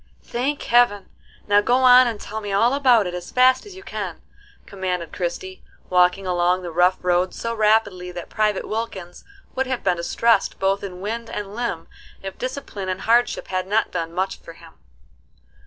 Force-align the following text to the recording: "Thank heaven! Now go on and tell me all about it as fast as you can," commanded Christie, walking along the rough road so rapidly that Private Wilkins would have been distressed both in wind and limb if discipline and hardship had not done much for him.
"Thank 0.23 0.63
heaven! 0.63 1.09
Now 1.47 1.61
go 1.61 1.75
on 1.75 2.07
and 2.07 2.19
tell 2.19 2.41
me 2.41 2.51
all 2.51 2.73
about 2.73 3.05
it 3.05 3.13
as 3.13 3.29
fast 3.29 3.67
as 3.67 3.75
you 3.75 3.83
can," 3.83 4.19
commanded 4.65 5.13
Christie, 5.13 5.61
walking 5.91 6.25
along 6.25 6.63
the 6.63 6.71
rough 6.71 6.97
road 7.03 7.35
so 7.35 7.53
rapidly 7.53 8.09
that 8.11 8.27
Private 8.27 8.67
Wilkins 8.67 9.23
would 9.53 9.67
have 9.67 9.83
been 9.83 9.97
distressed 9.97 10.57
both 10.57 10.83
in 10.83 11.01
wind 11.01 11.29
and 11.29 11.53
limb 11.53 11.87
if 12.23 12.35
discipline 12.39 12.89
and 12.89 13.01
hardship 13.01 13.49
had 13.49 13.67
not 13.67 13.91
done 13.91 14.11
much 14.11 14.39
for 14.39 14.53
him. 14.53 14.73